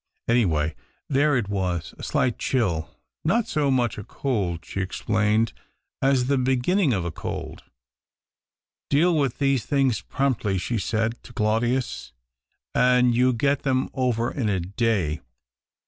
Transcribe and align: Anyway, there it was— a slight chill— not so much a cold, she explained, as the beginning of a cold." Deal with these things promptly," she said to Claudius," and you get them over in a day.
Anyway, 0.27 0.73
there 1.09 1.37
it 1.37 1.47
was— 1.47 1.93
a 1.99 2.01
slight 2.01 2.39
chill— 2.39 2.89
not 3.23 3.47
so 3.47 3.69
much 3.69 3.99
a 3.99 4.03
cold, 4.03 4.65
she 4.65 4.81
explained, 4.81 5.53
as 6.01 6.25
the 6.25 6.39
beginning 6.39 6.91
of 6.91 7.05
a 7.05 7.11
cold." 7.11 7.61
Deal 8.89 9.15
with 9.15 9.37
these 9.37 9.63
things 9.63 10.01
promptly," 10.01 10.57
she 10.57 10.79
said 10.79 11.21
to 11.21 11.31
Claudius," 11.33 12.13
and 12.73 13.13
you 13.13 13.31
get 13.31 13.61
them 13.61 13.91
over 13.93 14.31
in 14.31 14.49
a 14.49 14.59
day. 14.59 15.21